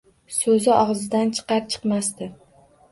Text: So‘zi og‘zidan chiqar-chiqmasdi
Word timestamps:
So‘zi 0.35 0.71
og‘zidan 0.77 1.31
chiqar-chiqmasdi 1.41 2.33